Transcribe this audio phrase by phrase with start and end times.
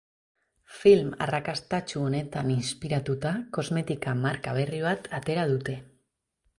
[0.77, 5.83] Film arrakastatsu honetan inspiratuta, kosmetika marka berri bat atera dute.